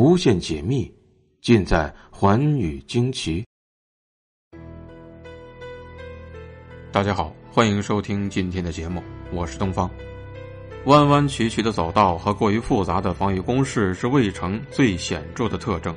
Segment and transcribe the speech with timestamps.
[0.00, 0.88] 无限解密，
[1.42, 3.44] 尽在寰宇惊奇。
[6.92, 9.90] 大家好，欢迎收听今天的节目，我是东方。
[10.84, 15.92] 弯弯曲曲的走道和过于复杂的防御工事是魏城最显著的特征。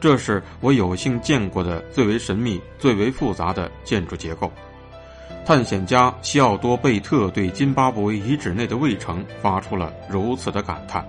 [0.00, 4.48] 这是我有幸见过的最为神秘、最为复杂的建筑结构。
[5.44, 11.04] 探险家西奥多·贝特对津巴布韦遗址内的卫城发出了如此的感叹：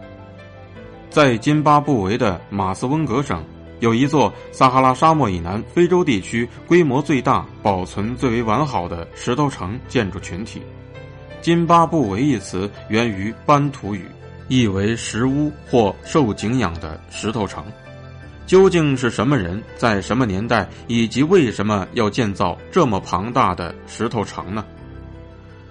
[1.16, 3.42] 在津巴布韦的马斯温格省，
[3.80, 10.62] 有一座撒哈拉沙漠以南非洲地区规模最大、保存最为完好的石头城建筑群体。
[11.42, 14.06] 津巴布韦一词源于班图语，
[14.50, 17.64] 意为石屋或受敬仰的石头城。
[18.46, 24.66] 究竟是什么人，在什么年代，以及为什么要建造这么庞大的石头城呢？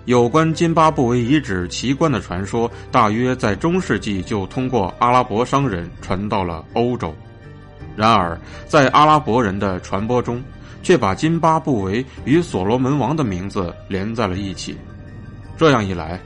[0.07, 7.15] 有关津巴布韦遗址奇观的传说，大约在中世纪就通过阿拉伯商人传到了欧洲。
[7.97, 10.43] 然而，在阿拉伯人的传播中，
[10.83, 14.77] 却把津巴布韦与所罗门王的名字连在了一起。
[15.57, 16.21] 这样一来，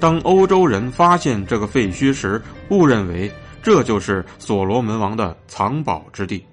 [0.00, 3.30] 当欧洲人发现这个废墟时，误认为。
[3.62, 6.44] 这就是所罗门王的藏宝之地。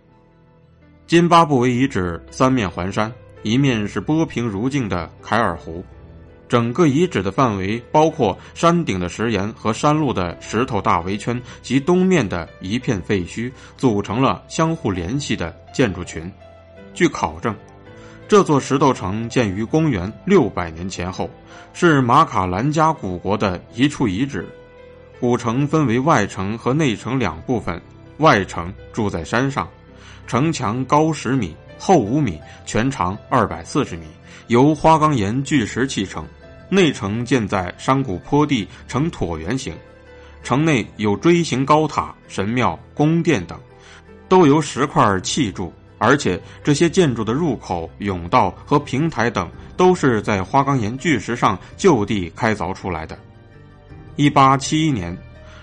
[1.08, 3.12] 津巴布韦遗址三面环山，
[3.44, 5.84] 一面是波平如镜的凯尔湖。
[6.52, 16.30] 整个遗址的范围包括山顶的石岩和山路的石头大围圈及东面的一片废墟，组成了相互联系的建筑群。
[16.94, 17.56] 据考证，
[18.28, 21.30] 这座石头城建于公元六百年前后，
[21.72, 24.46] 是马卡兰加古国的一处遗址。
[25.22, 27.82] 古城分为外城和内城两部分，
[28.18, 29.70] 外城住在山上，
[30.28, 34.06] 城墙高十米，厚五米，全长二百四十米，
[34.48, 36.26] 由花岗岩巨石砌成；
[36.74, 39.76] 内城建在山谷坡地，呈椭圆形，
[40.42, 43.60] 城内有锥形高塔、神庙、宫殿等，
[44.30, 53.20] 都由石块砌筑，而且这些建筑的入口、甬道和平台等都是在花岗岩巨石上就地开凿出来的。
[54.16, 55.16] 一八七一年，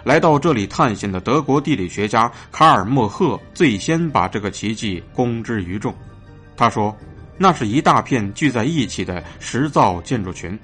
[0.04, 5.94] 来到这里探险的德国地理学家卡尔默赫最先把这个奇迹公之于众。
[6.54, 6.94] 他说
[7.38, 10.58] ：“那是一大片聚在一起的石造建筑群，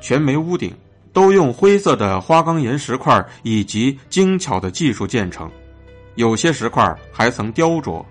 [0.00, 0.74] 全没屋顶，
[1.12, 5.50] 都用灰色的花岗岩石块以及精巧的技术建成。
[6.14, 8.04] 有些石块还曾雕琢。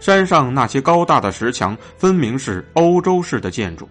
[0.00, 3.88] 山上那些高大的石墙，分明是欧洲式的建筑。”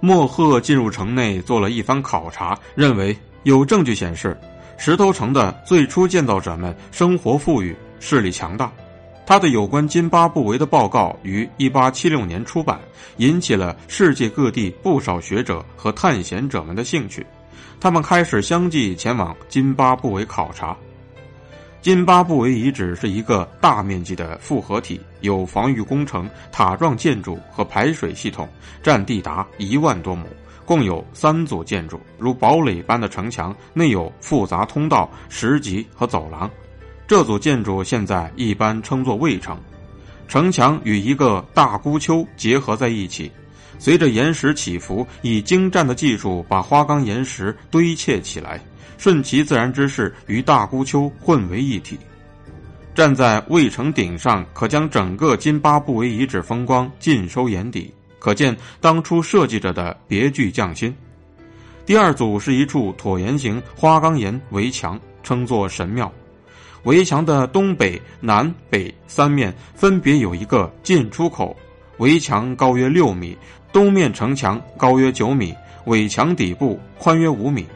[0.00, 3.16] 莫赫进入城内做了一番考察，认为。
[3.44, 4.34] 有证据显示，
[4.78, 8.72] 石头城的最初建造者们生活富裕，势力强大。
[9.26, 12.78] 他的有关津巴布韦的报告于1876年出版，
[13.16, 17.26] 引起了世界各地不少学者和探险者们的兴趣。
[17.80, 20.76] 他们开始相继前往津巴布韦考察。
[21.80, 28.48] 津巴布韦遗址是一个大面积的复合体，有防御工程、塔状建筑和排水系统，
[28.82, 30.26] 占地达一万多亩。
[30.66, 36.50] 共有三组建筑，如堡垒般的城墙，内有复杂通道、石级和走廊。
[37.06, 39.58] 这组建筑现在一般称作卫城。
[40.26, 43.30] 城墙与一个大孤丘结合在一起，
[43.78, 48.58] 随着岩石起伏，以精湛的技术把花岗岩石堆砌起来，
[48.96, 51.98] 顺其自然之势与大孤丘混为一体。
[52.94, 57.92] 站在卫城顶上，可将整个津巴布韦遗址风光尽收眼底。
[58.18, 60.96] 可见当初设计者的别具匠心。
[61.84, 66.10] 第二组是一处椭圆形花岗岩围墙，称作神庙。
[66.84, 71.56] 围墙的东北、南北三面分别有一个进出口。
[71.98, 73.36] 围墙高约六米，
[73.72, 75.54] 东面城墙高约九米，
[75.86, 77.66] 围墙底部宽约五米。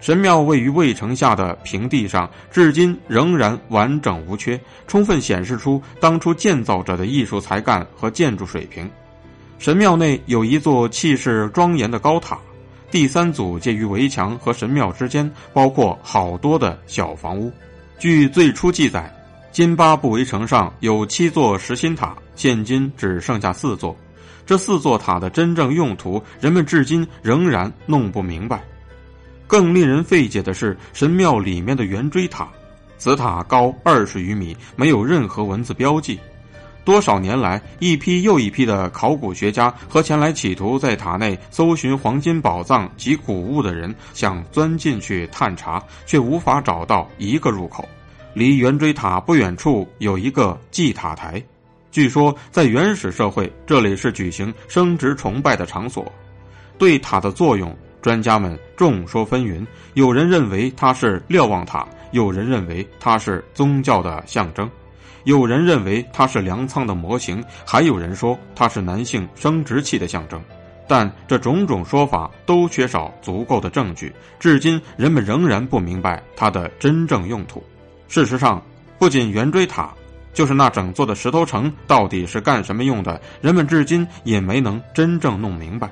[0.00, 8.88] 神庙位于渭城下的平地上，至今仍然完整无缺，充分显示出当初建造者的艺术才干和建筑水平。
[9.58, 12.38] 神庙内有一座气势庄严的高塔，
[12.90, 17.50] 第三组介于围墙和神庙之间，包括好多的小房屋。
[17.98, 19.10] 据最初记载，
[19.52, 23.96] 津巴布韦城上有七座石心塔，现今只剩下四座。
[24.44, 28.62] 这四座塔的真正用途，人们至今仍然弄不明白。
[29.46, 32.48] 更令人费解的是，神庙里面的圆锥塔，
[32.98, 36.20] 此塔高二十余米，没有任何文字标记。
[36.86, 47.84] 多少年来，一批又一批的考古学家和前来企图在塔内搜寻黄金宝藏及古物的人，想钻进去探查，却无法找到一个入口。
[48.34, 51.42] 离圆锥塔不远处有一个祭塔台，
[51.90, 56.06] 据说在原始社会，这里是举行生殖崇拜的场所。
[56.78, 59.66] 对塔的作用，专家们众说纷纭。
[59.94, 64.70] 有人认为它是瞭望塔，有人认为它是宗教的象征，
[65.26, 70.40] 有人认为它是粮仓的模型，还有人说它是男性生殖器的象征。
[70.86, 77.60] 但这种种说法都缺少足够的证据，至今人们仍然不明白它的真正用途。
[78.06, 78.64] 事实上，
[79.00, 79.92] 不仅圆锥塔，
[80.32, 85.90] 就是那整座的石头城到底是干什么用的，人们至今也没能真正弄明白。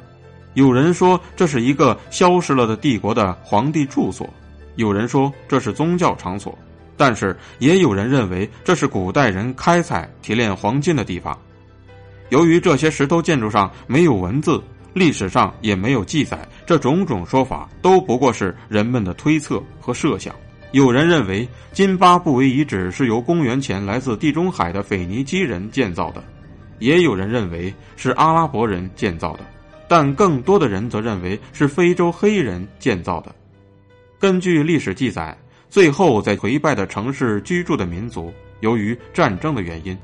[0.52, 4.32] 有人说这是一个消失了的帝国的皇帝住所，
[4.76, 6.56] 有人说这是宗教场所，
[6.96, 11.38] 但是也有人认为这是古代人开采提炼黄金的地方。
[12.30, 14.62] 由于这些石头建筑上没有文字。
[14.96, 20.32] 历史上也没有记载，这种种说法都不过是人们的推测和设想。
[20.70, 26.22] 有人认为津巴布韦遗址是由公元前来自地中海的腓尼基人建造的，
[26.78, 29.40] 也有人认为是阿拉伯人建造的，
[29.88, 33.34] 但更多的人则认为是非洲黑人建造的。
[34.20, 35.36] 根据历史记载，
[35.74, 39.98] 最后在颓败的城市居住的民族，由于战争的原因，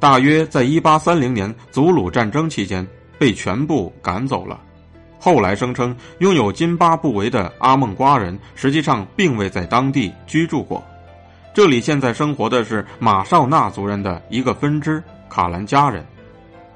[0.00, 2.84] 大约在一八三零年祖鲁战争期间。
[3.16, 4.60] 被全部赶走了。
[5.20, 10.82] 后来声称拥有津巴布韦的阿孟瓜人，实际上并未在当地居住过。
[11.54, 16.04] 这里现在生活的是马绍纳族人的一个分支卡兰加人，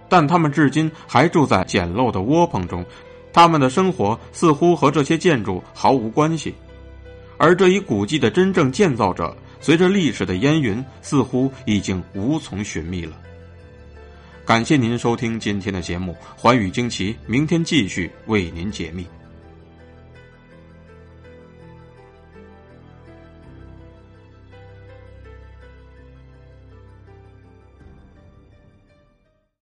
[0.09, 2.87] 但他们至今还住在简陋的窝棚中。
[3.33, 6.55] 他们的生活似乎和这些建筑毫无关系。
[7.39, 13.17] 而这一古迹的真正建造者，随着历史的烟云，似乎已经无从寻觅了。
[14.45, 19.07] 感谢您收听今天的节目《寰宇惊奇》，明天继续为您解密。